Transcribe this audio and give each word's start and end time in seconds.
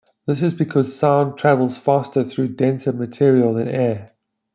This 0.25 0.41
is 0.41 0.55
because 0.55 0.95
sound 0.95 1.37
travels 1.37 1.77
faster 1.77 2.23
through 2.23 2.55
denser 2.55 2.91
material 2.91 3.53
than 3.53 3.67
air. 3.67 4.07